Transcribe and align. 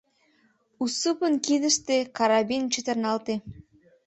Уссупын 0.83 1.33
кидыште 1.45 1.97
карабин 2.17 2.63
чытырналте. 2.73 3.35